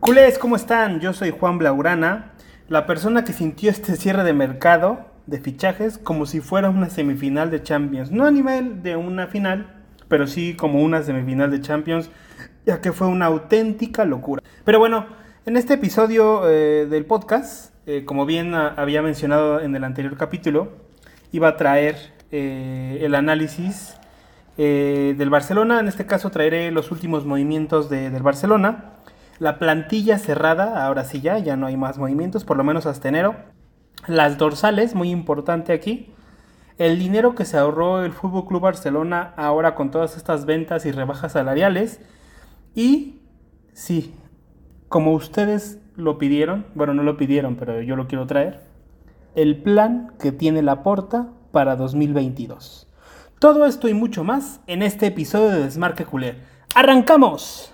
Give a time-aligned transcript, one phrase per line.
[0.00, 1.00] Culés, ¿cómo están?
[1.00, 2.32] Yo soy Juan Blaurana,
[2.68, 7.50] la persona que sintió este cierre de mercado de fichajes como si fuera una semifinal
[7.50, 8.12] de Champions.
[8.12, 12.10] No a nivel de una final, pero sí como una semifinal de Champions,
[12.64, 14.40] ya que fue una auténtica locura.
[14.64, 15.06] Pero bueno,
[15.46, 20.70] en este episodio eh, del podcast, eh, como bien había mencionado en el anterior capítulo,
[21.32, 21.96] iba a traer
[22.30, 23.94] eh, el análisis
[24.56, 25.78] del Barcelona.
[25.78, 28.97] En este caso traeré los últimos movimientos del Barcelona
[29.38, 33.08] la plantilla cerrada, ahora sí ya, ya no hay más movimientos, por lo menos hasta
[33.08, 33.36] enero.
[34.06, 36.12] Las dorsales, muy importante aquí.
[36.78, 40.92] El dinero que se ahorró el Fútbol Club Barcelona ahora con todas estas ventas y
[40.92, 42.00] rebajas salariales.
[42.74, 43.20] Y
[43.72, 44.14] sí,
[44.88, 48.60] como ustedes lo pidieron, bueno, no lo pidieron, pero yo lo quiero traer.
[49.34, 52.88] El plan que tiene la porta para 2022.
[53.38, 56.36] Todo esto y mucho más en este episodio de Desmarque Culé.
[56.74, 57.72] ¡Arrancamos!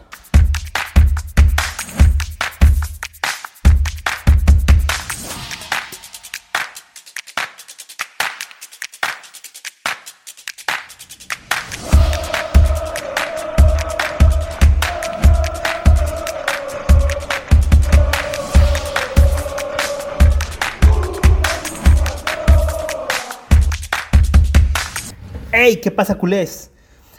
[25.85, 26.73] ¿Qué pasa, culés?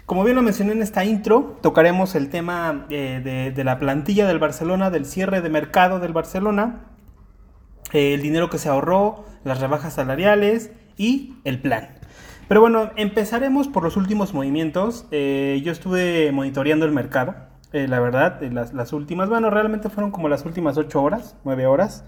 [0.08, 4.40] Como bien lo mencioné en esta intro, tocaremos el tema eh, de, la plantilla del
[4.40, 6.88] Barcelona, del cierre de mercado del Barcelona,
[7.94, 11.90] eh, el dinero que se ahorró, las rebajas salariales y el plan.
[12.48, 15.06] Pero bueno, empezaremos por los últimos movimientos.
[15.12, 17.36] Eh, yo estuve monitoreando el mercado,
[17.72, 22.04] la verdad, las, las, últimas, bueno, realmente fueron como las últimas 8 horas, 9 horas.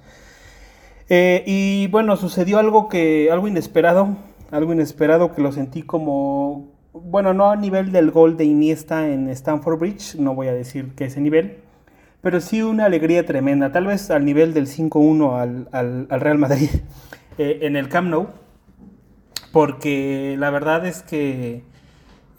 [1.08, 4.17] y bueno, sucedió algo que, algo inesperado
[4.52, 9.30] algo inesperado que lo sentí como, bueno, no a nivel del gol de Iniesta en
[9.30, 11.58] Stamford Bridge, no voy a decir que ese nivel,
[12.22, 16.70] pero sí una alegría tremenda, tal vez al nivel del 5-1 al, Real Madrid
[17.38, 18.28] eh, en el Camp Nou,
[19.52, 21.64] porque la verdad es que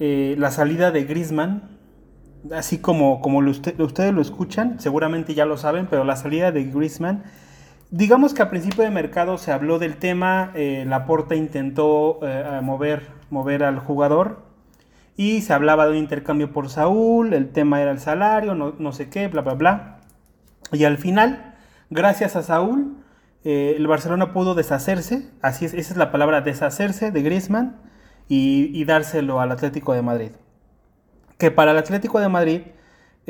[0.01, 1.77] eh, la salida de Griezmann,
[2.53, 7.25] así como, como ustedes lo escuchan, seguramente ya lo saben, pero la salida de Griezmann
[7.91, 13.09] Digamos que a principio de mercado se habló del tema, eh, Laporta intentó eh, mover,
[13.31, 14.43] mover al jugador
[15.17, 19.09] y se hablaba de un intercambio por Saúl, el tema era el salario, no, sé
[19.09, 20.01] qué, bla, bla, bla.
[20.71, 21.55] Y al final,
[21.89, 22.99] gracias a Saúl,
[23.43, 27.77] eh, el Barcelona pudo deshacerse, así es, esa es la palabra, deshacerse de Griezmann
[28.29, 30.33] y, y dárselo al Atlético de Madrid.
[31.39, 32.63] Que para el Atlético de Madrid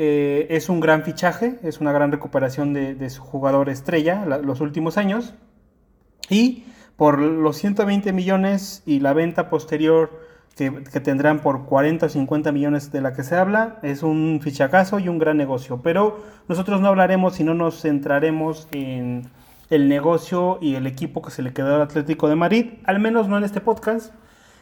[0.01, 4.97] eh, es un gran fichaje, es una gran recuperación de, su jugador estrella los últimos
[4.97, 5.33] años.
[6.29, 6.63] Y
[6.95, 10.09] por los 120 millones y la venta posterior
[10.55, 10.71] que,
[11.01, 15.09] tendrán por 40 o 50 millones de la que se habla, es un fichacazo y
[15.09, 15.81] un gran negocio.
[15.83, 19.29] Pero nosotros no hablaremos y no nos centraremos en
[19.69, 23.27] el negocio y el equipo que se le quedó al Atlético de Madrid, al menos
[23.27, 24.13] no en este podcast.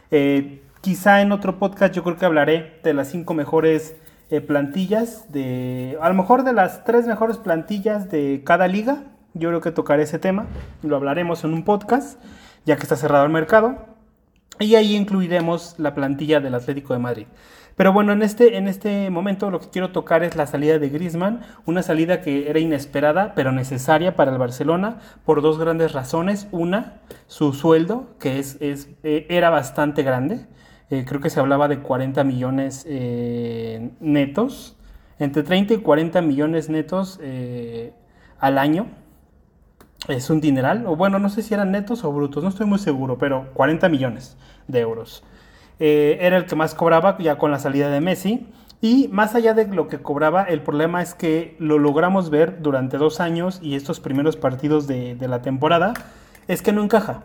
[0.10, 3.96] Eh, quizá en otro podcast yo creo que hablaré de las cinco mejores
[4.30, 9.04] eh, plantillas de, a lo mejor de las tres mejores plantillas de cada liga.
[9.34, 10.48] Yo creo que tocaré ese tema,
[10.82, 12.20] lo hablaremos en un podcast,
[12.66, 13.86] ya que está cerrado el mercado.
[14.60, 17.28] Y ahí incluiremos la plantilla del Atlético de Madrid.
[17.78, 20.90] Pero bueno, en este, en este momento lo que quiero tocar es la salida de
[20.90, 26.48] Griezmann, una salida que era inesperada pero necesaria para el Barcelona por dos grandes razones.
[26.52, 30.48] Una, su sueldo, que es, es eh, era bastante grande.
[30.90, 34.78] Eh, creo que se hablaba de 40 millones eh, netos,
[35.20, 37.94] entre 30 y 40 millones netos eh,
[38.40, 38.88] al año.
[40.08, 42.80] Es un dineral, o bueno, no sé si eran netos o brutos, no estoy muy
[42.80, 44.38] seguro, pero 40 millones
[44.68, 45.24] de euros.
[45.80, 48.48] era el que más cobraba ya con la salida de Messi.
[48.80, 52.98] Y más allá de lo que cobraba, el problema es que lo logramos ver durante
[52.98, 55.94] dos años y estos primeros partidos de la temporada,
[56.48, 57.24] es que no encaja.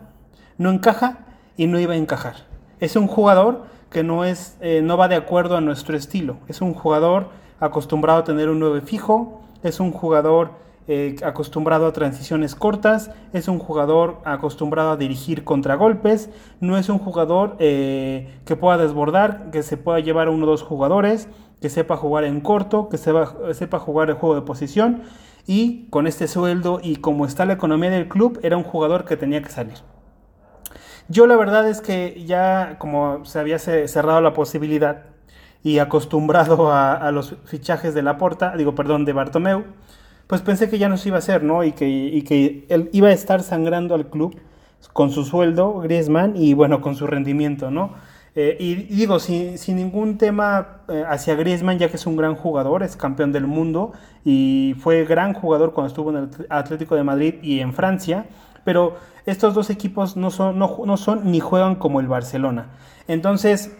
[0.57, 1.19] No encaja
[1.55, 2.52] y no iba a encajar.
[2.79, 6.37] Es un jugador que no, es, eh, no va de acuerdo a nuestro estilo.
[6.47, 7.29] Es un jugador
[7.59, 10.51] acostumbrado a tener un 9 fijo, es un jugador
[10.87, 16.29] eh, acostumbrado a transiciones cortas, es un jugador acostumbrado a dirigir contragolpes,
[16.59, 20.49] no es un jugador eh, que pueda desbordar, que se pueda llevar a uno o
[20.49, 21.29] dos jugadores,
[21.61, 25.03] que sepa jugar en corto, que sepa, sepa jugar el juego de posición
[25.47, 29.15] y con este sueldo y como está la economía del club, era un jugador que
[29.15, 29.92] tenía que salir.
[31.09, 35.03] Yo la verdad es que ya como se había cerrado la posibilidad
[35.63, 39.63] y acostumbrado a, los fichajes de la porta, digo, perdón, de Bartomeu,
[40.27, 41.63] pues pensé que ya no se iba a hacer, ¿no?
[41.63, 44.35] Y que, que él iba a estar sangrando al club
[44.91, 47.91] con su sueldo, Griezmann, y bueno, con su rendimiento, ¿no?
[48.35, 52.35] Eh, y, digo, sin, sin, ningún tema eh, hacia Griezmann, ya que es un gran
[52.35, 53.93] jugador, es campeón del mundo
[54.25, 58.25] y fue gran jugador cuando estuvo en el Atlético de Madrid y en Francia,
[58.63, 62.67] pero estos dos equipos no son, ni juegan como el Barcelona.
[63.07, 63.75] Entonces,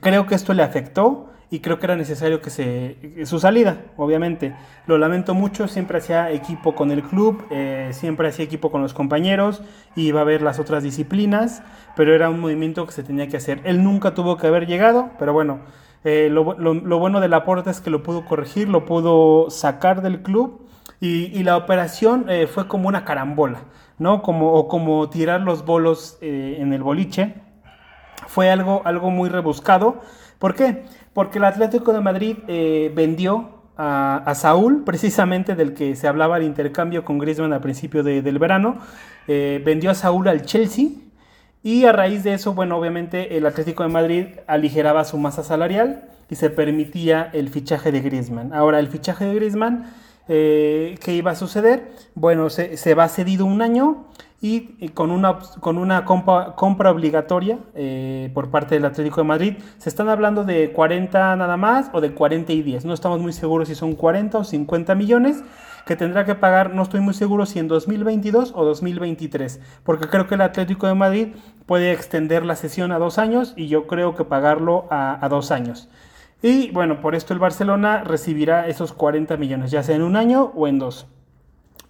[0.00, 4.54] creo que esto le afectó y creo que era necesario que su salida, obviamente.
[4.86, 8.92] Lo lamento mucho, siempre hacía equipo con el club, eh, siempre hacía equipo con los
[8.92, 9.62] compañeros,
[9.96, 11.62] iba a ver las otras disciplinas,
[11.96, 13.60] pero era un movimiento que se tenía que hacer.
[13.64, 15.60] Él nunca tuvo que haber llegado, pero bueno,
[16.04, 20.67] eh, lo, bueno de Laporta es que lo pudo corregir, lo pudo sacar del club
[21.00, 23.60] y, la operación eh, fue como una carambola,
[23.98, 24.22] ¿no?
[24.22, 27.34] Como, o como tirar los bolos en el boliche.
[28.26, 30.00] Fue algo, algo muy rebuscado.
[30.38, 30.84] ¿Por qué?
[31.12, 36.42] Porque el Atlético de Madrid eh, vendió a, Saúl, precisamente del que se hablaba el
[36.42, 38.78] intercambio con Griezmann al principio del verano,
[39.28, 40.88] eh, vendió a Saúl al Chelsea
[41.62, 46.08] y a raíz de eso, bueno, obviamente el Atlético de Madrid aligeraba su masa salarial
[46.28, 48.52] y se permitía el fichaje de Griezmann.
[48.52, 49.86] Ahora, el fichaje de Griezmann,
[50.28, 51.90] eh, ¿qué iba a suceder?
[52.14, 54.04] Bueno, se, va cedido un año
[54.40, 59.54] y, con una, con una compra, obligatoria eh, por parte del Atlético de Madrid.
[59.78, 62.84] Se están hablando de 40 nada más o de 40 y 10.
[62.84, 65.42] No estamos muy seguros si son 40 o 50 millones
[65.86, 70.26] que tendrá que pagar, no estoy muy seguro si en 2022 o 2023, porque creo
[70.26, 71.28] que el Atlético de Madrid
[71.64, 75.88] puede extender la sesión a dos años y yo creo que pagarlo a dos años.
[76.42, 80.52] Y bueno, por esto el Barcelona recibirá esos 40 millones, ya sea en un año
[80.54, 81.06] o en dos.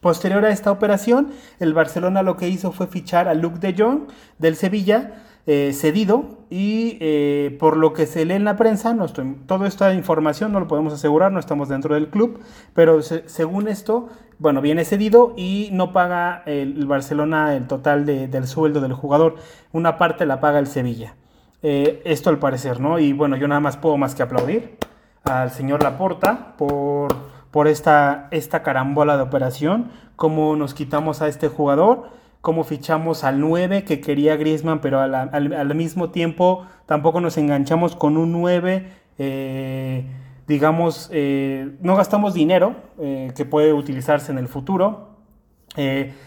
[0.01, 4.09] Posterior a esta operación, el Barcelona lo que hizo fue fichar a Luke de Jong
[4.39, 9.07] del Sevilla, eh, cedido, y eh, por lo que se lee en la prensa, no
[9.07, 12.39] estoy, toda esta información no lo podemos asegurar, no estamos dentro del club,
[12.75, 14.09] pero según esto,
[14.39, 19.37] bueno, viene cedido y no paga el, Barcelona el total del sueldo del jugador,
[19.73, 21.15] una parte la paga el Sevilla.
[21.63, 22.99] Eh, esto al parecer, ¿no?
[22.99, 24.79] Y bueno, yo nada más puedo más que aplaudir
[25.25, 27.15] al señor Laporta por
[27.51, 32.11] por esta, esta carambola de operación, cómo nos quitamos a este jugador,
[32.41, 38.17] cómo fichamos al 9 que quería Griezmann, pero al, mismo tiempo tampoco nos enganchamos con
[38.17, 38.89] un 9,
[39.19, 40.07] eh,
[40.47, 45.17] digamos, eh, no gastamos dinero que puede utilizarse en el futuro.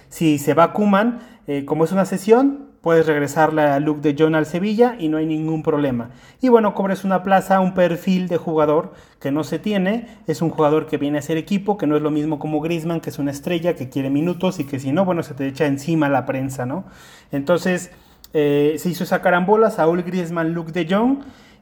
[0.10, 1.19] si se va Kuman,
[1.66, 5.25] como es una sesión, puedes regresarle a Luke de John al Sevilla y no hay
[5.25, 6.10] ningún problema.
[6.42, 10.50] Y bueno, cobres una plaza, un perfil de jugador que no se tiene, es un
[10.50, 13.19] jugador que viene a ser equipo, que no es lo mismo como Griezmann, que es
[13.19, 16.25] una estrella, que quiere minutos y que si no, bueno, se te echa encima la
[16.25, 16.86] prensa, ¿no?
[17.31, 17.92] Entonces,
[18.33, 21.19] eh, se hizo esa carambola, Saúl Griezmann, Luke de Jong,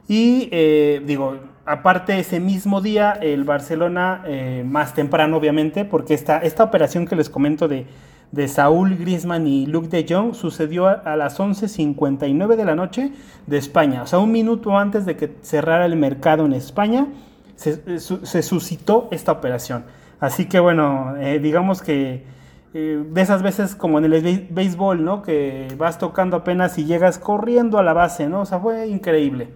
[0.08, 1.36] y eh, digo,
[1.66, 7.14] aparte ese mismo día, el Barcelona, eh, más temprano obviamente, porque esta, esta operación que
[7.14, 7.86] les comento de
[8.32, 13.12] de Saúl Griezmann y Luke de Jong sucedió a las 11.59 de la noche
[13.46, 14.02] de España.
[14.02, 17.08] O sea, un minuto antes de que cerrara el mercado en España,
[17.56, 17.98] se, eh,
[18.42, 19.84] suscitó esta operación.
[20.18, 22.24] Así que bueno, eh, digamos que
[22.72, 25.22] eh, de esas veces como en el béisbol, ¿no?
[25.22, 28.42] Que vas tocando apenas y llegas corriendo a la base, ¿no?
[28.42, 29.48] O sea, fue increíble.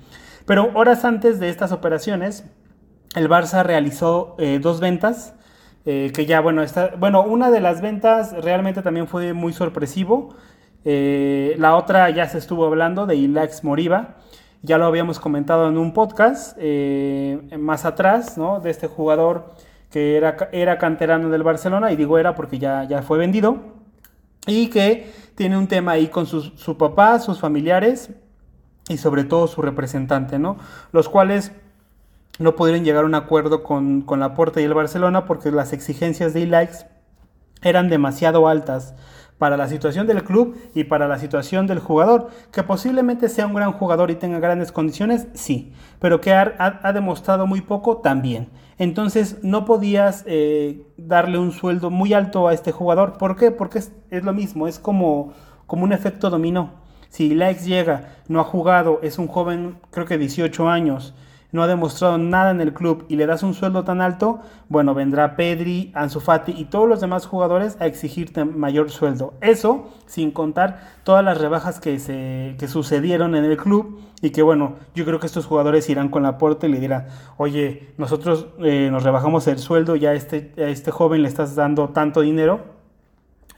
[0.47, 2.45] Pero horas antes de estas operaciones,
[3.15, 5.35] el Barça realizó dos ventas
[5.87, 10.35] eh, que ya, bueno, está, bueno, una de las ventas realmente también fue muy sorpresivo.
[10.85, 14.17] Eh, la otra ya se estuvo hablando de Ilax Moriba.
[14.63, 18.61] Ya lo habíamos comentado en un podcast eh, más atrás, ¿no?
[18.61, 19.53] De este jugador
[19.91, 23.59] que era, era canterano del Barcelona, y digo era porque ya, ya fue vendido,
[24.47, 28.11] y que tiene un tema ahí con su, su papá, sus familiares
[28.89, 30.57] y sobre todo su representante, ¿no?
[30.93, 31.53] Los cuales
[32.39, 35.73] no pudieron llegar a un acuerdo con, con la Porta y el Barcelona porque las
[35.73, 36.87] exigencias de e-likes
[37.63, 38.95] eran demasiado altas
[39.39, 42.31] para la situación del club y para la situación del jugador.
[42.53, 47.47] Que posiblemente sea un gran jugador y tenga grandes condiciones, sí, pero que ha, demostrado
[47.47, 48.49] muy poco también.
[48.79, 53.19] Entonces no podías eh, darle un sueldo muy alto a este jugador.
[53.19, 53.51] ¿Por qué?
[53.51, 55.33] Porque es, lo mismo, es como,
[55.67, 56.83] como un efecto dominó.
[57.09, 61.15] Si Likes llega, no ha jugado, es un joven, creo que 18 años,
[61.55, 64.93] no ha demostrado nada en el club y le das un sueldo tan alto, bueno,
[64.93, 69.35] vendrá Pedri, Ansu Fati y todos los demás jugadores a exigirte mayor sueldo.
[69.41, 74.43] Eso sin contar todas las rebajas que, se, que sucedieron en el club y que
[74.43, 77.07] bueno, yo creo que estos jugadores irán con la puerta y le dirán,
[77.37, 81.91] oye, nosotros eh, nos rebajamos el sueldo, ya a este, este joven le estás dando
[81.91, 82.63] tanto dinero.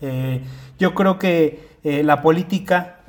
[0.02, 0.44] Eh,
[0.78, 3.00] yo creo que eh, la política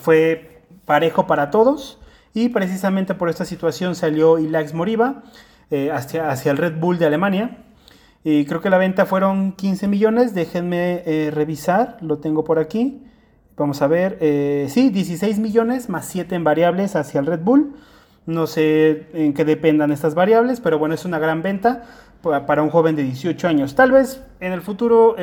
[0.00, 2.00] fue parejo para todos
[2.36, 5.22] y precisamente por esta situación salió Ilax Moriba
[5.70, 7.64] eh, hacia, hacia, el Red Bull de Alemania.
[8.24, 10.34] Y creo que la venta fueron 15 millones.
[10.34, 13.02] Déjenme eh, revisar, lo tengo por aquí.
[13.56, 17.74] Vamos a ver, eh, sí, 16 millones más 7 en variables hacia el Red Bull.
[18.26, 21.84] No sé en qué dependan estas variables, pero bueno, es una gran venta
[22.20, 23.74] para un joven de 18 años.
[23.74, 25.16] Tal vez en el futuro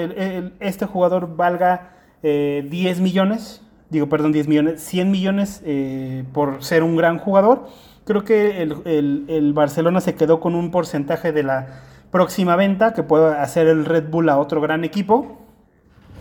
[0.60, 1.92] este jugador valga
[2.24, 3.62] 10 eh, millones,
[3.94, 7.68] digo, perdón, 10 millones, 100 millones eh, por ser un gran jugador.
[8.06, 11.68] Creo que el, Barcelona se quedó con un porcentaje de la
[12.12, 15.38] próxima venta que puede hacer el Red Bull a otro gran equipo.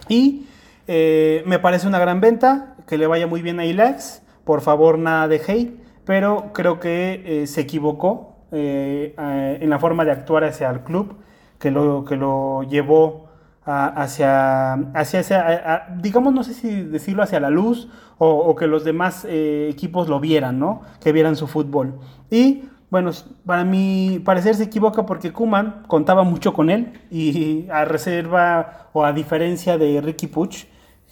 [0.08, 0.46] Y
[0.86, 4.22] eh, me parece una gran venta, que le vaya muy bien a Ilax.
[4.44, 5.74] Por favor, nada de hate,
[6.04, 11.16] pero creo que eh, se equivocó en la forma de actuar hacia el club,
[11.58, 13.31] que lo, que lo llevó
[13.64, 17.88] hacia, hacia, digamos, no sé si decirlo hacia la luz
[18.18, 20.82] o, que los demás equipos lo vieran, ¿no?
[21.00, 21.98] Que vieran su fútbol.
[22.30, 23.10] Y bueno,
[23.46, 29.04] para mi parecer se equivoca porque Kuman contaba mucho con él y a reserva o
[29.04, 30.66] a diferencia de Ricky Puch,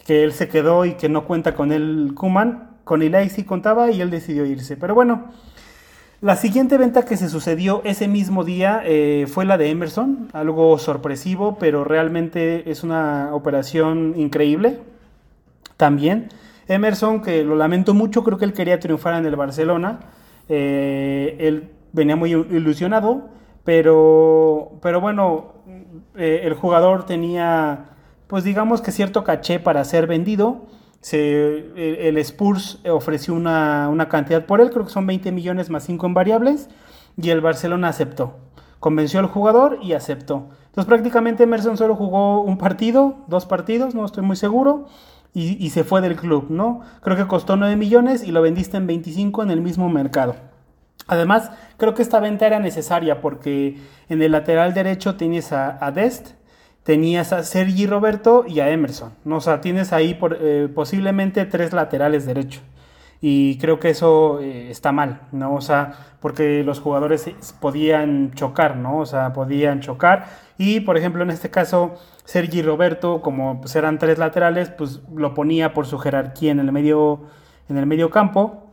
[0.05, 3.89] que él se quedó y que no cuenta con él Kuman, con Eli sí contaba
[3.89, 4.77] y él decidió irse.
[4.77, 5.31] Pero bueno,
[6.21, 10.77] la siguiente venta que se sucedió ese mismo día eh, fue la de Emerson, algo
[10.77, 14.79] sorpresivo, pero realmente es una operación increíble.
[15.77, 16.29] También
[16.67, 19.99] Emerson, que lo lamento mucho, creo que él quería triunfar en el Barcelona.
[20.47, 23.29] Eh, él venía muy ilusionado,
[23.63, 25.53] pero, pero bueno,
[26.15, 27.87] eh, el jugador tenía
[28.31, 30.61] pues digamos que cierto caché para ser vendido.
[31.09, 36.13] El, Spurs ofreció una, cantidad por él, creo que son 20 millones más 5 en
[36.13, 36.69] variables,
[37.17, 38.37] y el Barcelona aceptó.
[38.79, 40.49] Convenció al jugador y aceptó.
[40.67, 44.85] Entonces prácticamente Emerson solo jugó un partido, dos partidos, no estoy muy seguro,
[45.33, 46.81] y, y se fue del club, ¿no?
[47.01, 50.35] Creo que costó 9 millones y lo vendiste en 25 en el mismo mercado.
[51.07, 55.91] Además, creo que esta venta era necesaria porque en el lateral derecho tienes a, a
[55.91, 56.35] Dest,
[56.83, 59.13] tenías a Sergi Roberto y a Emerson.
[59.29, 62.63] O sea, tienes ahí eh, posiblemente tres laterales derechos.
[63.23, 65.53] Y creo que eso eh, está mal, ¿no?
[65.53, 68.97] O sea, porque los jugadores podían chocar, ¿no?
[68.97, 70.25] O sea, podían chocar.
[70.57, 71.95] Y, por ejemplo, en este caso,
[72.25, 76.71] Sergi Roberto, como pues, eran tres laterales, pues lo ponía por su jerarquía en el
[76.71, 77.21] medio,
[77.69, 78.71] en el campo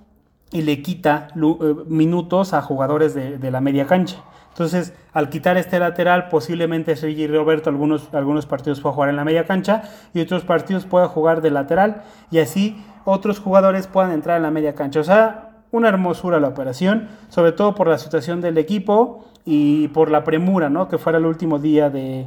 [0.51, 4.25] y le quita eh, minutos a jugadores de la media cancha.
[4.59, 9.25] Entonces, al quitar este lateral, posiblemente Sergi Roberto algunos, algunos partidos pueda jugar en la
[9.25, 14.37] media cancha y otros partidos pueda jugar de lateral y así otros jugadores puedan entrar
[14.37, 14.99] en la media cancha.
[14.99, 20.11] O sea, una hermosura la operación, sobre todo por la situación del equipo y por
[20.11, 20.89] la premura, ¿no?
[20.89, 22.27] Que fuera el último día de,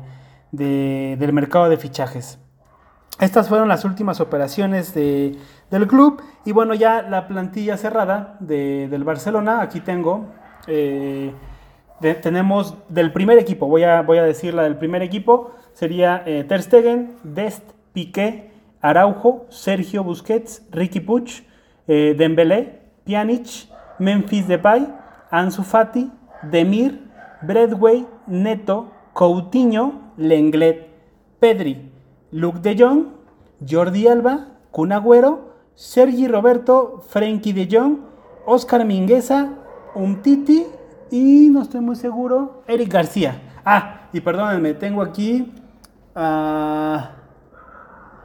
[0.54, 2.40] del mercado de fichajes.
[3.20, 5.36] Estas fueron las últimas operaciones del
[5.90, 10.28] club y bueno, ya la plantilla cerrada del Barcelona, aquí tengo...
[10.68, 11.34] Eh,
[12.02, 16.44] tenemos del primer equipo, voy a, voy a decir la del primer equipo, sería eh,
[16.44, 21.44] Ter Stegen, Dest, Piqué, Araujo, Sergio Busquets, Ricky Puch,
[21.88, 23.68] eh, Dembélé, Pjanic,
[24.00, 24.88] Memphis Depay,
[25.30, 26.10] Ansu Fati,
[26.44, 27.00] Demir,
[27.42, 30.88] Bradway, Neto, Coutinho, Lenglet,
[31.40, 31.92] Pedri,
[32.32, 33.06] Luke de Jong,
[33.68, 38.00] Jordi Alba, Kun Agüero, Sergi Roberto, Frenkie de Jong,
[38.46, 39.58] Oscar Mingueza,
[39.94, 40.66] Umtiti
[41.12, 43.42] y no estoy muy seguro, Eric García.
[43.66, 45.54] Ah, y perdónenme, tengo aquí
[46.16, 47.12] a,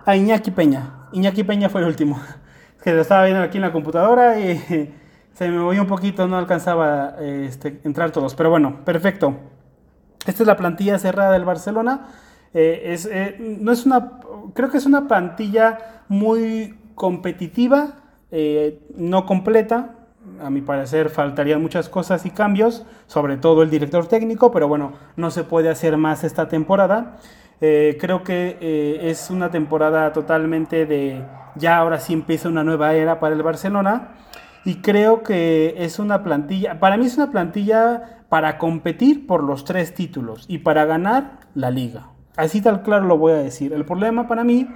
[0.07, 1.09] Iñaki Peña.
[1.13, 2.19] Iñaki Peña fue el último.
[2.83, 4.57] que lo estaba viendo aquí en la computadora y
[5.35, 8.35] se me movió un poquito, no alcanzaba este, entrar todos.
[8.37, 9.35] Pero bueno, perfecto.
[10.25, 12.07] Esta es la plantilla cerrada del Barcelona.
[12.55, 14.13] Eh, es, eh, no es una,
[14.55, 17.97] creo que es una plantilla muy competitiva,
[18.31, 19.96] eh, no completa,
[20.43, 24.93] a mi parecer faltarían muchas cosas y cambios, sobre todo el director técnico, pero bueno,
[25.17, 27.19] no se puede hacer más esta temporada.
[27.61, 32.95] Eh, creo que eh, es una temporada totalmente de, ya ahora sí empieza una nueva
[32.95, 34.15] era para el Barcelona
[34.65, 39.65] y creo que es una plantilla, para mí es una plantilla para competir por los
[39.65, 42.09] tres títulos y para ganar la liga.
[42.37, 43.73] Así tal claro lo voy a decir.
[43.73, 44.69] El problema para mí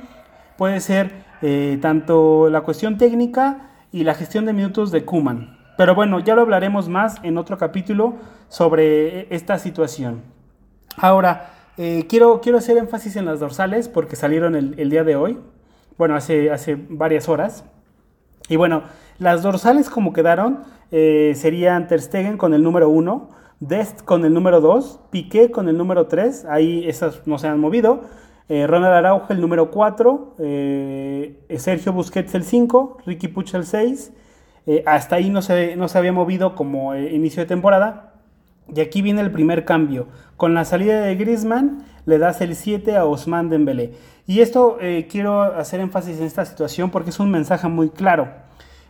[0.57, 5.59] puede ser eh, tanto la cuestión técnica, y la gestión de minutos de Kuman.
[5.77, 8.15] Pero bueno, ya lo hablaremos más en otro capítulo
[8.49, 10.23] sobre esta situación.
[10.97, 15.39] Ahora, eh, quiero, quiero hacer énfasis en las dorsales porque salieron el, día de hoy,
[15.97, 17.65] bueno, hace, hace varias horas.
[18.49, 18.83] Y bueno,
[19.19, 23.31] las dorsales como quedaron eh, serían Ter Stegen con el número 1,
[23.61, 27.61] Dest con el número 2, Piqué con el número 3, ahí esas no se han
[27.61, 28.03] movido,
[28.51, 34.13] eh, Ronald Araujo el número 4, eh, Sergio Busquets el 5, Ricky Puch el 6.
[34.67, 38.15] Eh, hasta ahí no se, no se había movido como inicio de temporada.
[38.75, 40.09] Y aquí viene el primer cambio.
[40.37, 43.93] Con la salida de Griezmann le das el 7 a Ousmane Dembélé.
[44.27, 44.79] Y esto
[45.09, 48.29] quiero hacer énfasis en esta situación porque es un mensaje muy claro.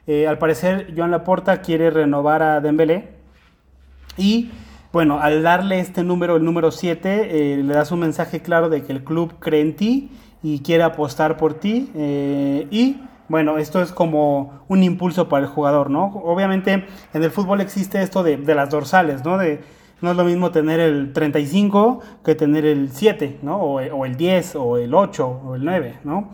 [0.07, 3.09] Al parecer Joan Laporta quiere renovar a Dembélé
[4.19, 4.51] y
[4.93, 8.83] bueno, al darle este número, el número 7, eh, le das un mensaje claro de
[8.83, 10.11] que el club cree en ti
[10.43, 11.91] y quiere apostar por ti
[12.71, 12.97] y
[13.31, 16.07] bueno, esto es como un impulso para el jugador, ¿no?
[16.25, 19.39] Obviamente en el fútbol existe esto de, las dorsales, ¿no?
[19.39, 19.61] De,
[20.01, 23.59] no es lo mismo tener el 35 que tener el 7, ¿no?
[23.59, 26.31] O, el 10, o el 8, o el 9, ¿no?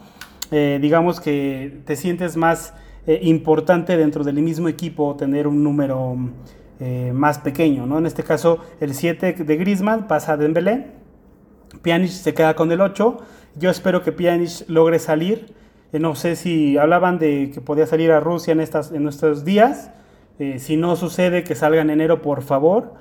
[0.50, 2.72] Eh, digamos que te sientes más
[3.06, 6.16] eh, importante dentro del mismo equipo tener un número
[6.80, 7.98] eh, más pequeño, ¿no?
[7.98, 10.86] En este caso, el 7 de Griezmann pasa a Dembélé,
[11.82, 13.18] Pjanic se queda con el 8,
[13.56, 15.54] yo espero que Pjanic logre salir,
[15.92, 19.90] no sé si hablaban de que podía salir a Rusia en, estas, en estos días,
[20.58, 22.92] si no sucede que salga en enero, por favor,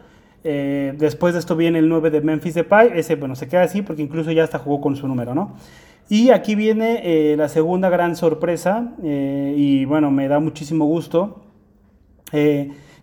[0.48, 2.92] eh, después de esto viene el 9 de Memphis Depay.
[2.94, 5.56] Ese, bueno, se queda así porque incluso ya hasta jugó con su número, ¿no?
[6.08, 11.42] Y aquí viene eh, la segunda gran sorpresa eh, y bueno, me da muchísimo gusto.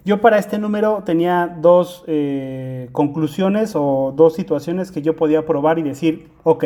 [0.05, 2.05] Yo para este número tenía dos
[2.93, 6.65] conclusiones o dos situaciones que yo podía probar y decir, ok,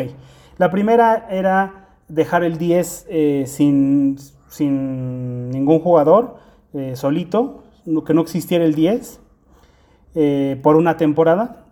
[0.57, 3.07] la primera era dejar el 10
[3.45, 4.17] sin,
[4.49, 6.37] sin, ningún jugador,
[6.93, 7.63] solito,
[8.05, 9.21] que no existiera el 10.
[10.19, 11.65] Eh, por una temporada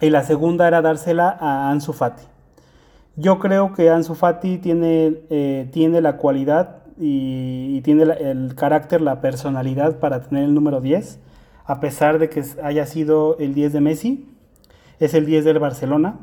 [0.00, 2.22] y la segunda era dársela a Ansu Fati.
[3.16, 9.20] Yo creo que Ansu Fati tiene, eh, tiene la cualidad y, tiene el carácter, la
[9.20, 11.18] personalidad para tener el número 10,
[11.64, 14.28] a pesar de que haya sido el 10 de Messi,
[14.98, 16.18] es el 10 del Barcelona,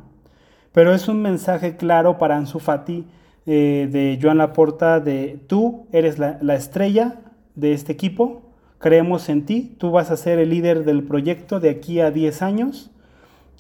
[0.72, 3.06] pero es un mensaje claro para Ansu Fati
[3.46, 7.20] eh, de Joan Laporta de tú eres la, la estrella
[7.56, 8.42] de este equipo,
[8.80, 12.42] creemos en ti, tú vas a ser el líder del proyecto de aquí a 10
[12.42, 12.92] años,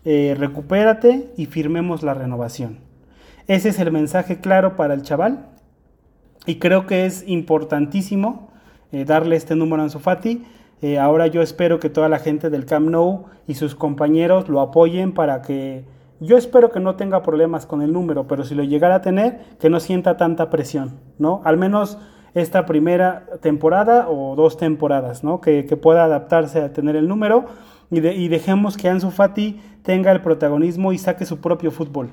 [0.05, 2.79] eh, recupérate y firmemos la renovación.
[3.47, 5.52] Ese es el mensaje claro para el chaval
[6.45, 8.49] y creo que es importantísimo
[8.91, 10.43] eh, darle este número a Anzufati.
[10.81, 14.59] Eh, ahora yo espero que toda la gente del Camp Nou y sus compañeros lo
[14.59, 15.85] apoyen para que
[16.19, 19.41] yo espero que no tenga problemas con el número, pero si lo llegara a tener,
[19.59, 21.41] que no sienta tanta presión, ¿no?
[21.43, 21.97] Al menos
[22.33, 25.41] esta primera temporada o dos temporadas, ¿no?
[25.41, 27.45] Que, pueda adaptarse a tener el número
[27.91, 32.11] y, dejemos que Ansu Fati tenga el protagonismo y saque su propio fútbol.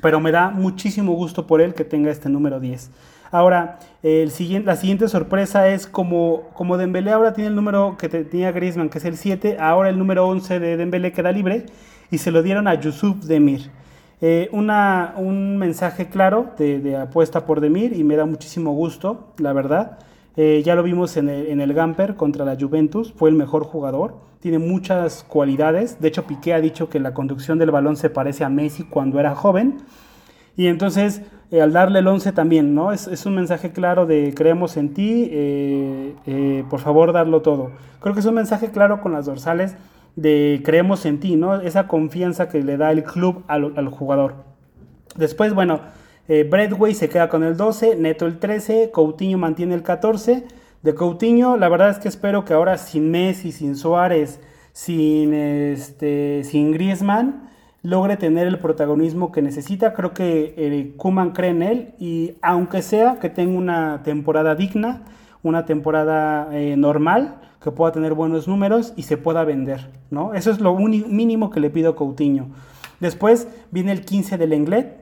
[0.00, 2.90] Pero me da muchísimo gusto por él que tenga este número 10.
[3.32, 8.08] Ahora, el siguiente, la siguiente sorpresa es como, como Dembélé ahora tiene el número que
[8.08, 11.66] tenía Griezmann, que es el 7, ahora el número 11 de Dembélé queda libre
[12.10, 13.70] y se lo dieron a Yusuf Demir.
[14.22, 19.52] Eh, una, un mensaje claro de, apuesta por Demir y me da muchísimo gusto, la
[19.52, 19.98] verdad.
[20.36, 23.64] Eh, ya lo vimos en el, en el, Gamper contra la Juventus, fue el mejor
[23.64, 26.00] jugador, tiene muchas cualidades.
[26.00, 29.20] De hecho, Piqué ha dicho que la conducción del balón se parece a Messi cuando
[29.20, 29.78] era joven.
[30.60, 32.92] Y entonces, eh, al darle el 11 también, ¿no?
[32.92, 35.30] Es, un mensaje claro de creemos en ti,
[36.68, 37.70] por favor, darlo todo.
[38.00, 39.74] Creo que es un mensaje claro con las dorsales
[40.16, 41.62] de creemos en ti, ¿no?
[41.62, 44.34] Esa confianza que le da el club al, jugador.
[45.16, 45.80] Después, bueno,
[46.28, 50.44] eh, Bradway se queda con el 12, Neto el 13, Coutinho mantiene el 14.
[50.82, 54.40] De Coutinho, la verdad es que espero que ahora sin Messi, sin Suárez,
[54.74, 57.48] sin, este, sin Griezmann,
[57.82, 59.92] logre tener el protagonismo que necesita.
[59.94, 65.02] Creo que eh, Kuman cree en él y aunque sea que tenga una temporada digna,
[65.42, 70.32] una temporada eh, normal, que pueda tener buenos números y se pueda vender, ¿no?
[70.32, 72.48] Eso es lo mínimo que le pido a Coutinho.
[73.00, 75.00] Después viene el 15 del Lenglet,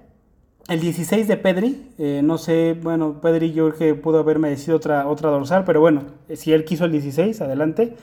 [0.68, 4.76] el 16 de Pedri, eh, no sé, bueno, Pedri yo creo que pudo haber merecido
[4.76, 6.02] otra, otra dorsal, pero bueno,
[6.34, 7.94] si él quiso el 16, adelante.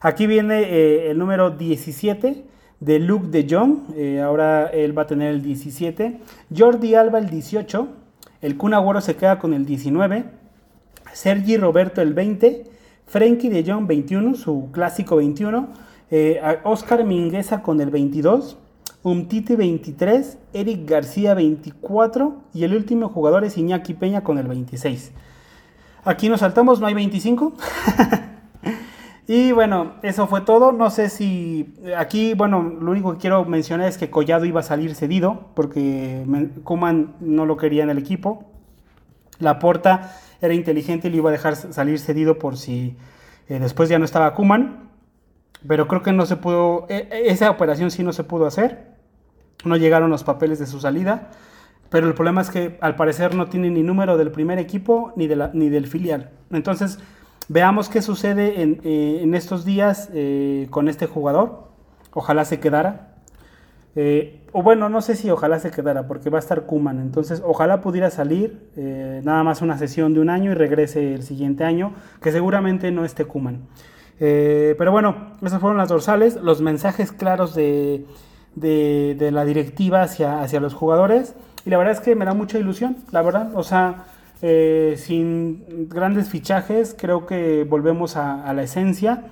[0.00, 2.44] Aquí viene el número 17
[2.82, 6.18] de Luke de Jong, eh, ahora él va a tener el 17.
[6.56, 7.88] Jordi Alba el 18,
[8.40, 10.24] el Kun Agüero se queda con el 19,
[11.12, 12.64] Sergi Roberto el 20,
[13.06, 15.68] Frenkie de Jong 21, su clásico 21.
[16.10, 18.58] Eh, Oscar Mingueza con el 22.
[19.02, 20.38] Umtiti 23.
[20.52, 22.34] Eric García 24.
[22.52, 25.12] Y el último jugador es Iñaki Peña con el 26.
[26.04, 27.52] Aquí nos saltamos, no hay 25.
[29.26, 30.72] y bueno, eso fue todo.
[30.72, 34.64] No sé si aquí, bueno, lo único que quiero mencionar es que Collado iba a
[34.64, 36.24] salir cedido porque
[36.64, 38.44] Kuman no lo quería en el equipo.
[39.38, 42.96] La porta era inteligente y lo iba a dejar salir cedido por si
[43.48, 44.90] eh, después ya no estaba Kuman.
[45.66, 48.92] Pero creo que no se pudo, e, e, esa operación sí no se pudo hacer.
[49.64, 51.30] No llegaron los papeles de su salida.
[51.88, 55.28] Pero el problema es que al parecer no tiene ni número del primer equipo ni,
[55.28, 56.30] de la, ni del filial.
[56.50, 56.98] Entonces,
[57.52, 61.70] veamos qué sucede en, eh, estos días eh, con este jugador.
[62.14, 63.08] ojalá se quedara.
[63.94, 66.98] Eh, o bueno, no sé si ojalá se quedara, porque va a estar Kuman.
[66.98, 68.70] Entonces, ojalá pudiera salir
[69.22, 73.04] nada más una sesión de un año y regrese el siguiente año, que seguramente no
[73.04, 73.62] esté Kuman.
[74.18, 78.06] Pero bueno, esas fueron las dorsales, los mensajes claros de,
[78.54, 81.34] de, la directiva hacia los jugadores.
[81.64, 83.52] Y la verdad es que me da mucha ilusión, la verdad.
[83.54, 84.04] O sea,
[84.42, 89.30] sin grandes fichajes, creo que volvemos a, a la esencia,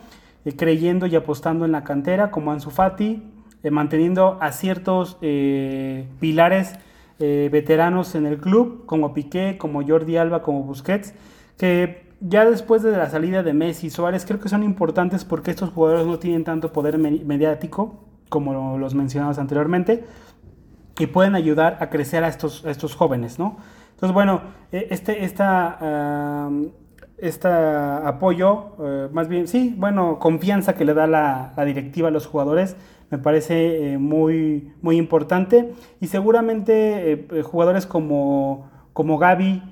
[0.57, 3.23] creyendo y apostando en la cantera, como Ansu Fati
[3.63, 6.73] eh, manteniendo a ciertos eh, pilares
[7.19, 11.13] eh, veteranos en el club, como Piqué, como Jordi Alba, como Busquets,
[11.59, 15.51] que ya después de la salida de Messi y Suárez creo que son importantes porque
[15.51, 20.05] estos jugadores no tienen tanto poder mediático como los mencionados anteriormente
[20.99, 23.59] y pueden ayudar a crecer a estos, estos jóvenes, ¿no?
[24.01, 24.41] Entonces, bueno,
[24.73, 26.49] este, esta,
[27.19, 28.77] este apoyo,
[29.13, 32.77] más bien, sí, bueno, confianza que le da la, directiva a los jugadores,
[33.11, 35.75] me parece eh, muy, muy importante.
[36.01, 39.63] Y seguramente eh, eh, jugadores como, como Gaby,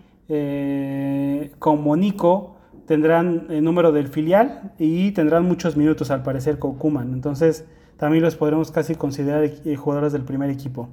[1.58, 7.14] como Nico, tendrán el número del filial y tendrán muchos minutos al parecer con Kuman.
[7.14, 7.64] Entonces
[7.96, 10.90] también los podremos casi considerar jugadores del primer equipo.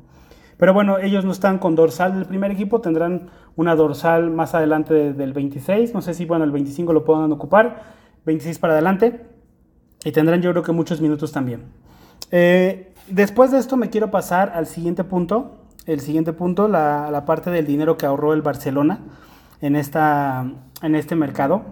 [0.58, 5.14] Pero bueno, ellos no están con dorsal del primer equipo, tendrán una dorsal más adelante
[5.14, 7.84] del 26, no sé si bueno, el 25 lo puedan ocupar,
[8.26, 9.26] 26 para adelante,
[10.04, 11.64] y tendrán yo creo que muchos minutos también.
[12.32, 15.62] Eh, después de esto me quiero pasar al siguiente punto.
[15.86, 19.00] El siguiente punto, la, parte del dinero que ahorró el Barcelona
[19.62, 20.46] en, esta,
[20.82, 21.64] en este mercado.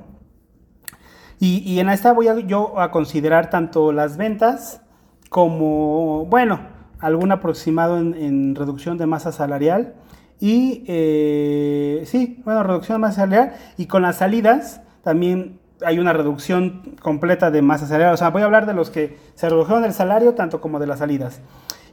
[1.39, 4.81] Y, en esta voy a, yo a considerar tanto las ventas
[5.29, 6.61] como, bueno,
[7.03, 9.93] algún aproximado en, reducción de masa salarial.
[10.39, 13.53] Y eh, sí, bueno, reducción de masa salarial.
[13.77, 18.13] Y con las salidas también hay una reducción completa de masa salarial.
[18.13, 20.87] O sea, voy a hablar de los que se redujeron el salario, tanto como de
[20.87, 21.41] las salidas.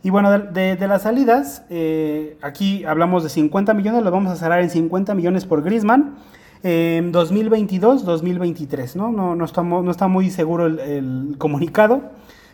[0.03, 4.63] Y bueno, de, las salidas, eh, aquí hablamos de 50 millones, lo vamos a cerrar
[4.63, 6.15] en 50 millones por Grisman.
[6.63, 9.11] En 2022-2023, ¿no?
[9.11, 12.03] No, no, estamos, no está muy seguro el, comunicado,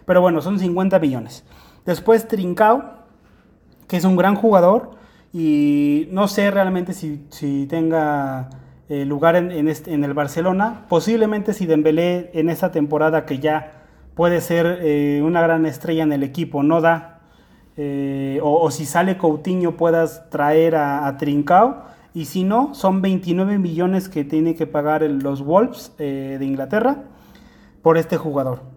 [0.07, 1.45] pero bueno, son 50 millones.
[1.87, 2.83] Después Trincao,
[3.87, 4.91] que es un gran jugador
[5.33, 8.51] y no sé realmente si, tenga
[8.89, 10.87] eh, lugar en, este, en, el Barcelona.
[10.89, 16.13] Posiblemente si Dembélé en esta temporada que ya puede ser eh, una gran estrella en
[16.13, 17.21] el equipo no da,
[17.77, 24.09] eh, o, si sale Coutinho puedas traer a, Trincao, y si no, son 29 millones
[24.09, 27.05] que tiene que pagar los Wolves de Inglaterra
[27.83, 28.76] por este jugador.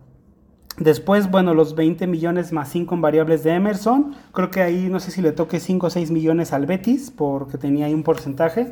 [0.80, 4.15] Después, bueno, los 20 millones más 5 en variables de Emerson.
[4.32, 7.58] Creo que ahí no sé si le toque 5 o 6 millones al Betis, porque
[7.58, 8.72] tenía ahí un porcentaje.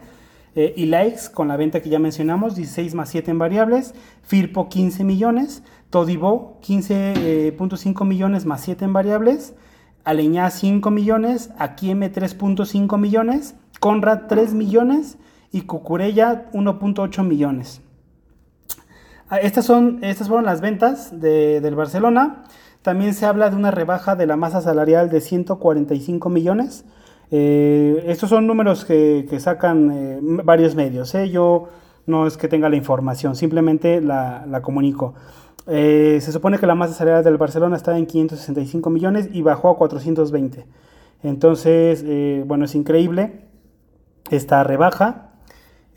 [0.56, 3.94] Eh, y likes con la venta que ya mencionamos, 16 más 7 en variables,
[4.24, 9.54] Firpo 15 millones, Todibo 15.5 millones más 7 en variables,
[10.04, 15.18] Aleñá 5 millones, Akieme 3.5 millones, Conrad 3 millones.
[15.50, 17.82] Y Cucurella 1.8 millones.
[19.30, 22.44] Ah, estas, son, estas fueron las ventas de, del Barcelona.
[22.82, 26.86] También se habla de una rebaja de la masa salarial de 145 millones,
[27.30, 31.14] eh, estos son números que, sacan eh, varios medios.
[31.16, 31.30] ¿eh?
[31.30, 31.68] Yo
[32.06, 35.14] no es que tenga la información, simplemente la, comunico.
[35.66, 39.78] se supone que la masa salarial del Barcelona está en 565 millones y bajó a
[39.78, 40.66] 420.
[41.24, 42.06] Entonces,
[42.46, 43.42] bueno, es increíble
[44.30, 45.27] esta rebaja.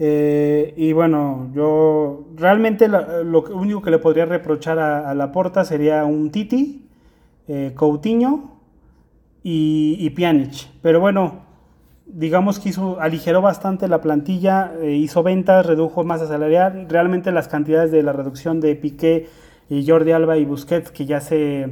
[0.02, 6.30] Y bueno, yo realmente lo, único que le podría reprochar a, la porta sería un
[6.30, 6.88] Titi,
[7.74, 8.60] Coutinho
[9.42, 10.70] y, y Pjanic.
[10.80, 11.50] Pero bueno,
[12.12, 16.86] digamos que hizo, aligeró bastante la plantilla, eh, hizo ventas, redujo masa salarial.
[16.88, 19.28] Realmente las cantidades de la reducción de Piqué
[19.68, 21.70] y Jordi Alba y Busquets, que ya se,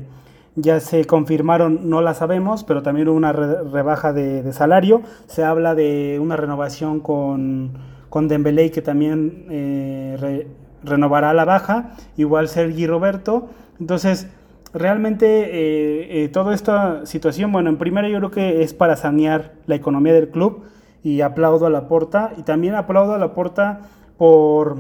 [0.57, 5.03] ya se confirmaron, no la sabemos, pero también hubo una rebaja de, salario.
[5.27, 7.73] Se habla de una renovación con,
[8.09, 10.47] con Dembélé, que también eh,
[10.83, 11.95] renovará la baja.
[12.17, 13.49] Igual Sergi Roberto.
[13.81, 14.29] Entonces,
[14.73, 19.55] realmente eh, eh, toda esta situación, bueno, en primera yo creo que es para sanear
[19.67, 20.65] la economía del club
[21.03, 23.81] y aplaudo a la porta y también aplaudo a la porta
[24.17, 24.79] por,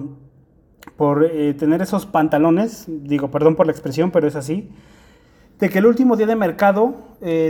[0.96, 4.70] por eh, tener esos pantalones, digo, perdón por la expresión, pero es así,
[5.58, 6.94] de que el último día de mercado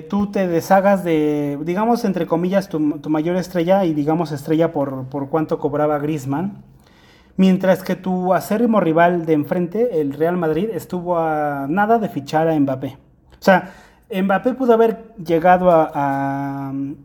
[0.09, 5.29] tú te deshagas de, digamos, entre comillas, tu, mayor estrella y digamos estrella por, por
[5.29, 6.63] cuánto cobraba Grisman
[7.39, 12.49] Mientras que tu acérrimo rival de enfrente, el Real Madrid, estuvo a nada de fichar
[12.49, 12.99] a Mbappé.
[13.31, 13.75] O sea,
[14.11, 16.97] Mbappé pudo haber llegado al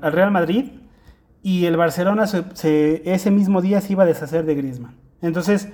[0.00, 0.70] Real Madrid
[1.42, 4.94] y el Barcelona ese mismo día se iba a deshacer de Griezmann.
[5.20, 5.68] Entonces,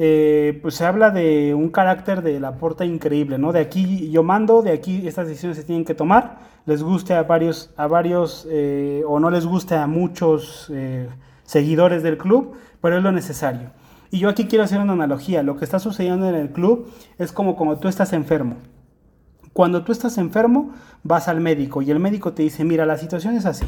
[0.00, 3.52] eh, pues se habla de un carácter de la porta increíble, ¿no?
[3.52, 7.24] De aquí yo mando, de aquí estas decisiones se tienen que tomar, les guste a
[7.24, 11.08] varios, a varios eh, o no les guste a muchos eh,
[11.42, 13.72] seguidores del club, pero es lo necesario.
[14.10, 17.32] Y yo aquí quiero hacer una analogía, lo que está sucediendo en el club es
[17.32, 18.56] como cuando tú estás enfermo.
[19.52, 20.70] Cuando tú estás enfermo,
[21.02, 23.66] vas al médico y el médico te dice, mira, la situación es así.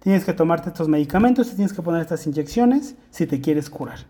[0.00, 4.06] Tienes que tomarte estos medicamentos, tienes que poner estas inyecciones si te quieres curar.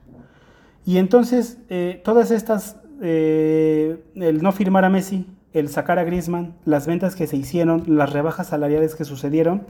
[0.86, 6.54] Y entonces, eh, todas estas, eh, el no firmar a Messi, el sacar a Griezmann,
[6.64, 9.62] las ventas que se hicieron, las rebajas salariales que sucedieron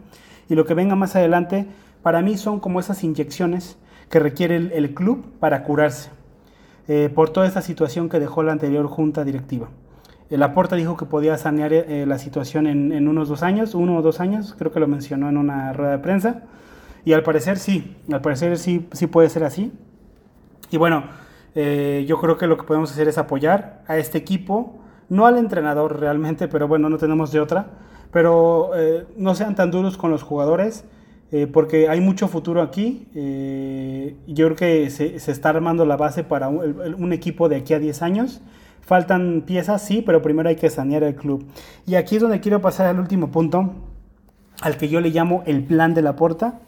[0.48, 1.66] y lo que venga más adelante,
[2.02, 3.78] para mí son como esas inyecciones
[4.10, 6.10] que requiere el, club para curarse
[6.88, 9.68] eh, por toda esta situación que dejó la anterior junta directiva.
[10.30, 11.72] El aporte dijo que podía sanear
[12.06, 15.36] la situación en, unos dos años, uno o dos años, creo que lo mencionó en
[15.36, 16.42] una rueda de prensa.
[17.04, 19.70] Y al parecer sí, al parecer sí, sí puede ser así.
[20.70, 21.04] Y bueno,
[21.54, 25.38] eh, yo creo que lo que podemos hacer es apoyar a este equipo, no al
[25.38, 27.66] entrenador realmente, pero bueno, no tenemos de otra.
[28.10, 30.84] Pero eh, no sean tan duros con los jugadores,
[31.32, 33.08] eh, porque hay mucho futuro aquí.
[34.26, 38.02] yo creo que se, está armando la base para un, equipo de aquí a 10
[38.02, 38.40] años.
[38.82, 41.46] Faltan piezas, sí, pero primero hay que sanear el club.
[41.86, 43.74] Y aquí es donde quiero pasar al último punto,
[44.60, 46.60] al que yo le llamo el plan de la porta.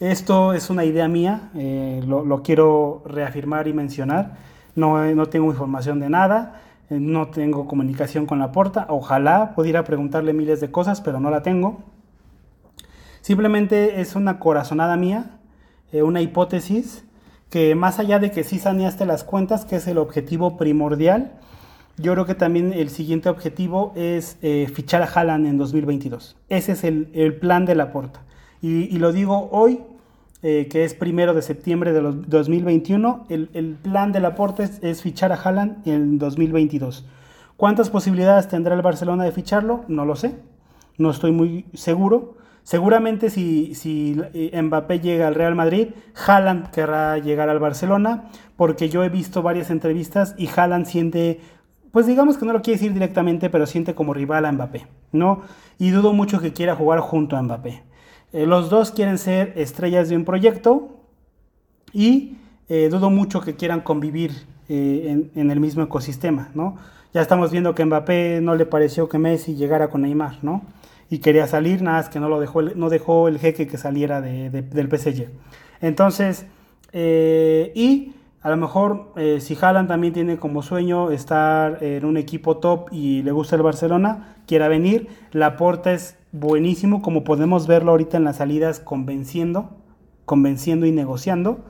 [0.00, 4.36] Esto es una idea mía, eh, lo, quiero reafirmar y mencionar.
[4.76, 8.86] No, no tengo información de nada, eh, no tengo comunicación con la porta.
[8.90, 11.82] Ojalá pudiera preguntarle miles de cosas, pero no la tengo.
[13.22, 15.40] Simplemente es una corazonada mía,
[15.90, 17.04] eh, una hipótesis
[17.50, 21.32] que más allá de que sí saneaste las cuentas, que es el objetivo primordial,
[21.96, 24.36] yo creo que también el siguiente objetivo es
[24.72, 26.36] fichar a Haaland en 2022.
[26.48, 28.20] Ese es el, el plan de la porta.
[28.60, 29.80] Y, lo digo hoy,
[30.42, 35.02] eh, que es primero de septiembre de 2021, el, el plan del aporte es, es,
[35.02, 37.06] fichar a Haaland en 2022.
[37.56, 39.84] ¿Cuántas posibilidades tendrá el Barcelona de ficharlo?
[39.88, 40.36] No lo sé,
[40.96, 42.36] no estoy muy seguro.
[42.62, 45.88] Seguramente si, si eh, Mbappé llega al Real Madrid,
[46.26, 48.24] Haaland querrá llegar al Barcelona,
[48.56, 51.40] porque yo he visto varias entrevistas y Haaland siente
[51.92, 55.42] pues digamos que no lo quiere decir directamente, pero siente como rival a Mbappé, ¿no?
[55.78, 57.82] Y dudo mucho que quiera jugar junto a Mbappé.
[58.32, 60.88] Eh, los dos quieren ser estrellas de un proyecto
[61.92, 62.36] y
[62.68, 64.32] eh, dudo mucho que quieran convivir
[64.68, 66.76] eh, en, el mismo ecosistema, ¿no?
[67.14, 70.62] Ya estamos viendo que Mbappé no le pareció que Messi llegara con Neymar, ¿no?
[71.08, 74.20] Y quería salir, nada más que no lo dejó, no dejó el jeque que saliera
[74.20, 75.30] del PSG.
[75.80, 76.44] Entonces,
[76.92, 78.12] y
[78.42, 83.22] a lo mejor si Haaland también tiene como sueño estar en un equipo top y
[83.22, 88.24] le gusta el Barcelona, quiera venir, la aporta es buenísimo, como podemos verlo ahorita en
[88.24, 89.70] las salidas, convenciendo,
[90.24, 91.60] convenciendo y negociando.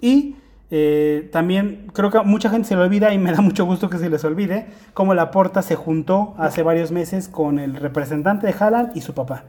[0.00, 0.36] Y
[0.70, 3.98] eh, también creo que mucha gente se lo olvida y me da mucho gusto que
[3.98, 8.54] se les olvide, como la porta se juntó hace varios meses con el representante de
[8.58, 9.44] Haaland y su papá.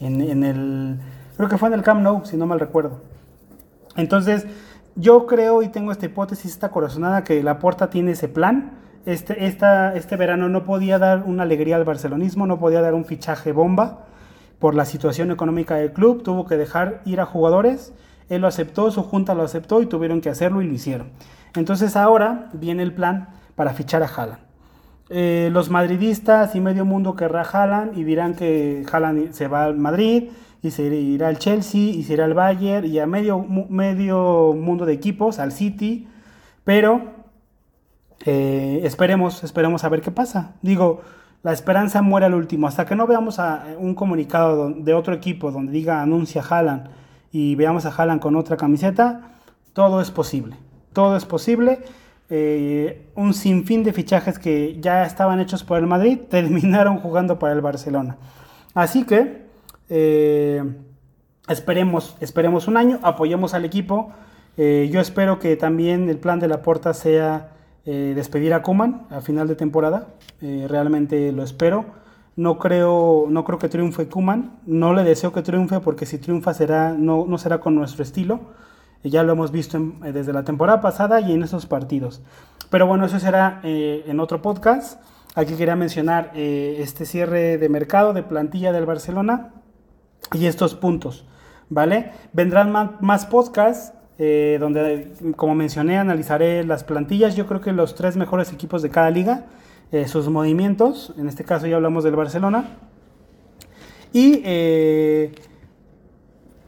[0.00, 0.98] En, en el,
[1.36, 3.00] creo que fue en el Camp Nou, si no mal recuerdo.
[3.96, 4.46] Entonces,
[4.94, 8.72] yo creo y tengo esta hipótesis, esta corazonada, que la porta tiene ese plan
[9.06, 13.52] este, este verano no podía dar una alegría al barcelonismo, no podía dar un fichaje
[13.52, 14.06] bomba
[14.58, 17.92] por la situación económica del club, tuvo que dejar ir a jugadores,
[18.28, 21.10] él lo aceptó, su junta lo aceptó y tuvieron que hacerlo y lo hicieron.
[21.54, 24.40] Entonces ahora viene el plan para fichar a Haaland.
[25.10, 29.76] Eh, los madridistas y medio mundo querrá Haaland y dirán que Haaland se va al
[29.78, 30.24] Madrid
[30.62, 34.84] y se irá al Chelsea y se irá al Bayern y a medio, medio mundo
[34.84, 36.08] de equipos, al City,
[36.64, 37.17] pero
[38.24, 40.54] eh, esperemos, esperemos a ver qué pasa.
[40.62, 41.02] Digo,
[41.42, 42.66] la esperanza muere al último.
[42.66, 46.88] Hasta que no veamos a un comunicado de otro equipo donde diga anuncia Haaland
[47.30, 49.32] y veamos a Haaland con otra camiseta,
[49.72, 50.56] todo es posible.
[50.92, 51.80] Todo es posible.
[52.30, 57.54] Eh, un sinfín de fichajes que ya estaban hechos por el Madrid terminaron jugando para
[57.54, 58.16] el Barcelona.
[58.74, 59.46] Así que
[59.88, 60.62] eh,
[61.48, 64.12] esperemos, esperemos un año, apoyemos al equipo.
[64.56, 67.52] yo espero que también el plan de la puerta sea
[67.90, 70.08] eh, despedir a Kuman a final de temporada.
[70.42, 71.86] Eh, realmente lo espero.
[72.36, 74.58] No creo, no creo que triunfe Kuman.
[74.66, 78.40] No le deseo que triunfe porque si triunfa será, no, no será con nuestro estilo.
[79.02, 82.20] Eh, ya lo hemos visto desde la temporada pasada y en esos partidos.
[82.68, 85.00] Pero bueno, eso será en otro podcast.
[85.34, 89.54] Aquí quería mencionar este cierre de mercado de plantilla del Barcelona
[90.34, 91.24] y estos puntos.
[91.70, 92.12] ¿Vale?
[92.34, 92.70] Vendrán
[93.00, 97.36] más podcasts eh, donde, como mencioné, analizaré las plantillas.
[97.36, 99.46] Yo creo que los tres mejores equipos de cada liga,
[99.92, 102.64] eh, sus movimientos, en este caso ya hablamos del Barcelona.
[104.12, 105.32] Y, eh,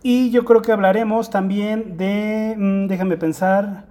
[0.02, 3.88] y yo creo que hablaremos también de, mm, déjame pensar,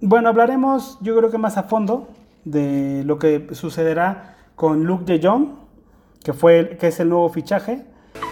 [0.00, 2.08] Bueno, hablaremos yo creo que más a fondo
[2.44, 5.48] de lo que sucederá con Luke de Jong,
[6.22, 7.86] que, fue, que es el nuevo fichaje,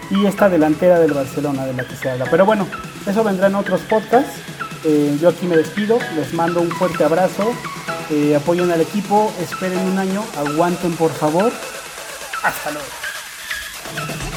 [0.09, 2.25] y esta delantera del Barcelona de la que se habla.
[2.29, 2.67] Pero bueno,
[3.05, 4.39] eso vendrá en otros podcasts.
[4.83, 7.53] Eh, yo aquí me despido, les mando un fuerte abrazo,
[8.09, 11.51] eh, apoyen al equipo, esperen un año, aguanten por favor.
[12.43, 14.32] Hasta luego.